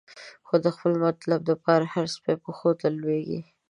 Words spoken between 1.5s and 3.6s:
پاره، د هر سپی پښو ته لویږی